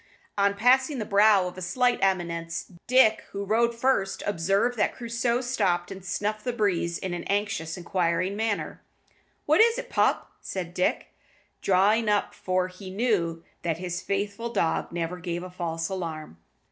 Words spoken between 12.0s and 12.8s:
up, for